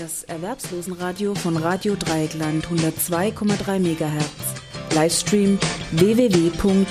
[0.00, 4.94] Das Erwerbslosenradio von Radio Dreieckland 102,3 MHz.
[4.94, 5.58] Livestream
[5.90, 6.88] www.rdl.de.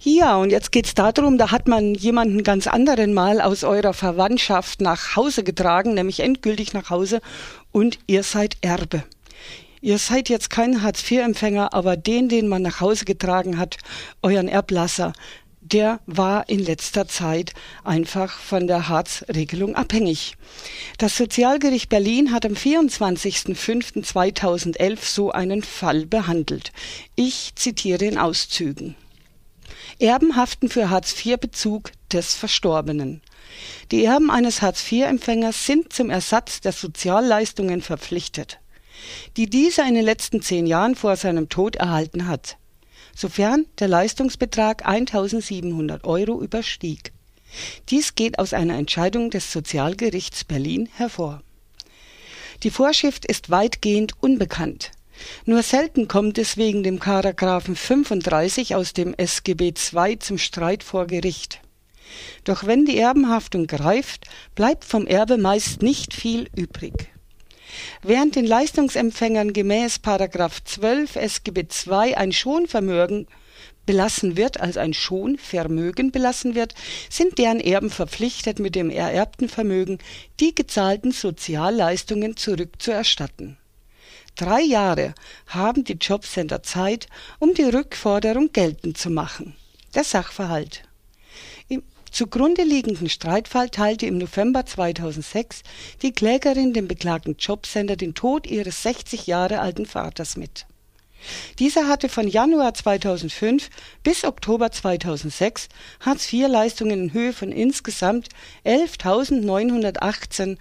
[0.00, 4.80] Ja, und jetzt geht's darum, da hat man jemanden ganz anderen mal aus eurer Verwandtschaft
[4.80, 7.20] nach Hause getragen, nämlich endgültig nach Hause,
[7.70, 9.04] und ihr seid Erbe.
[9.80, 13.76] Ihr seid jetzt kein Hartz-IV-Empfänger, aber den, den man nach Hause getragen hat,
[14.20, 15.12] euren Erblasser,
[15.72, 17.52] der war in letzter Zeit
[17.84, 20.36] einfach von der Hartz-Regelung abhängig.
[20.98, 26.72] Das Sozialgericht Berlin hat am 24.05.2011 so einen Fall behandelt.
[27.14, 28.96] Ich zitiere in Auszügen.
[29.98, 33.22] Erben haften für Hartz-IV-Bezug des Verstorbenen.
[33.90, 38.60] Die Erben eines Hartz-IV-Empfängers sind zum Ersatz der Sozialleistungen verpflichtet
[39.36, 42.56] die dieser in den letzten zehn Jahren vor seinem Tod erhalten hat,
[43.18, 47.12] sofern der Leistungsbetrag 1700 Euro überstieg.
[47.88, 51.42] Dies geht aus einer Entscheidung des Sozialgerichts Berlin hervor.
[52.62, 54.92] Die Vorschrift ist weitgehend unbekannt.
[55.46, 61.08] Nur selten kommt es wegen dem Paragraphen 35 aus dem SGB II zum Streit vor
[61.08, 61.60] Gericht.
[62.44, 67.10] Doch wenn die Erbenhaftung greift, bleibt vom Erbe meist nicht viel übrig.
[68.02, 69.96] Während den Leistungsempfängern gemäß§
[70.64, 73.26] 12 SGB II ein Schonvermögen
[73.86, 76.74] belassen wird, also ein Schonvermögen belassen wird,
[77.08, 79.98] sind deren Erben verpflichtet, mit dem ererbten Vermögen
[80.40, 83.56] die gezahlten Sozialleistungen zurückzuerstatten.
[84.36, 85.14] Drei Jahre
[85.46, 87.08] haben die Jobcenter Zeit,
[87.38, 89.56] um die Rückforderung geltend zu machen.
[89.94, 90.82] Der Sachverhalt
[92.10, 95.62] Zugrunde liegenden Streitfall teilte im November 2006
[96.02, 100.66] die Klägerin dem beklagten Jobcenter den Tod ihres 60 Jahre alten Vaters mit.
[101.58, 103.70] Dieser hatte von Januar 2005
[104.02, 105.68] bis Oktober 2006
[106.00, 108.28] Hartz-IV-Leistungen in Höhe von insgesamt
[108.64, 110.56] 11.918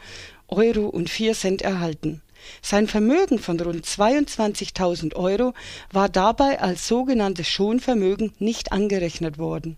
[0.47, 2.21] Euro und 4 Cent erhalten.
[2.61, 5.53] Sein Vermögen von rund 22.000 Euro
[5.91, 9.77] war dabei als sogenanntes Schonvermögen nicht angerechnet worden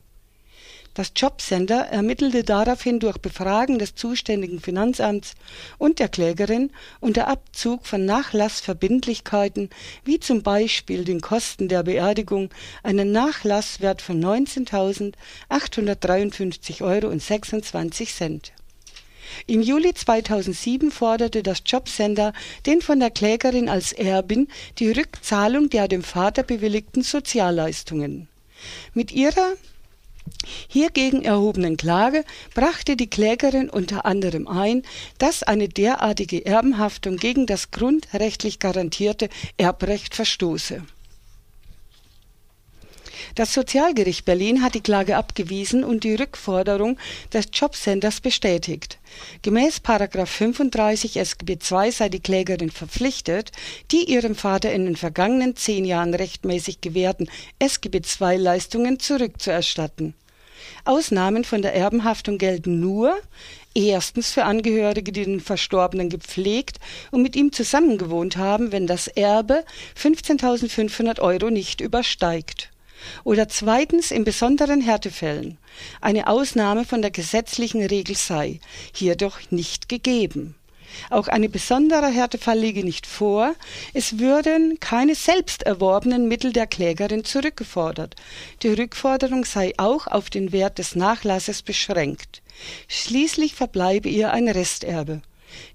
[0.93, 5.33] das Jobcenter ermittelte daraufhin durch Befragen des zuständigen Finanzamts
[5.77, 9.69] und der Klägerin unter Abzug von Nachlassverbindlichkeiten
[10.03, 12.49] wie zum Beispiel den Kosten der Beerdigung
[12.83, 18.53] einen Nachlasswert von 19.853 Euro und 26 Cent.
[19.45, 22.33] Im Juli 2007 forderte das Jobcenter
[22.65, 24.47] den von der Klägerin als Erbin
[24.79, 28.27] die Rückzahlung der dem Vater bewilligten Sozialleistungen.
[28.93, 29.53] Mit ihrer
[30.67, 32.23] Hiergegen erhobenen Klage
[32.53, 34.83] brachte die Klägerin unter anderem ein,
[35.17, 40.83] dass eine derartige Erbenhaftung gegen das grundrechtlich garantierte Erbrecht verstoße.
[43.35, 46.97] Das Sozialgericht Berlin hat die Klage abgewiesen und die Rückforderung
[47.31, 48.97] des Jobcenters bestätigt.
[49.41, 53.51] Gemäß 35 SGB II sei die Klägerin verpflichtet,
[53.91, 57.29] die ihrem Vater in den vergangenen zehn Jahren rechtmäßig gewährten
[57.59, 60.15] SGB II-Leistungen zurückzuerstatten.
[60.85, 63.17] Ausnahmen von der Erbenhaftung gelten nur
[63.73, 66.79] erstens für Angehörige, die den Verstorbenen gepflegt
[67.11, 69.63] und mit ihm zusammengewohnt haben, wenn das Erbe
[69.97, 72.71] 15.500 Euro nicht übersteigt.
[73.23, 75.57] Oder zweitens in besonderen Härtefällen.
[76.01, 78.59] Eine Ausnahme von der gesetzlichen Regel sei
[78.93, 80.55] hier doch nicht gegeben.
[81.09, 83.55] Auch eine besondere Härtefall liege nicht vor,
[83.93, 88.15] es würden keine selbst erworbenen Mittel der Klägerin zurückgefordert.
[88.63, 92.41] Die Rückforderung sei auch auf den Wert des Nachlasses beschränkt.
[92.87, 95.21] Schließlich verbleibe ihr ein Resterbe.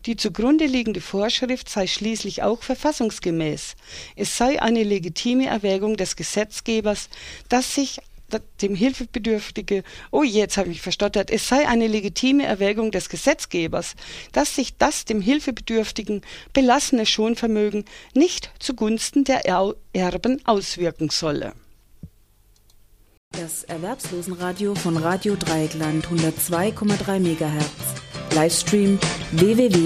[0.06, 3.75] Die zugrunde liegende Vorschrift sei schließlich auch verfassungsgemäß.
[4.16, 7.08] Es sei eine legitime Erwägung des Gesetzgebers,
[7.48, 8.00] dass sich
[8.62, 13.95] dem Hilfebedürftige, oh jetzt habe ich mich verstottert, es sei eine legitime Erwägung des Gesetzgebers,
[14.33, 16.22] dass sich das dem Hilfebedürftigen
[16.53, 17.84] belassene Schonvermögen
[18.15, 21.55] nicht zugunsten der Erben auswirken solle.
[23.33, 28.03] Das Erwerbslosenradio von Radio Dreieckland 102,3 MHz.
[28.32, 28.99] Livestream
[29.32, 29.85] www.rdl.de